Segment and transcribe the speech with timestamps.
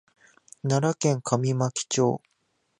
[0.63, 2.21] 奈良県上牧町